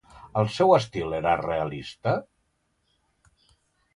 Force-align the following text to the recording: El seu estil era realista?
El 0.39 0.47
seu 0.53 0.71
estil 0.77 1.11
era 1.17 1.33
realista? 1.41 2.15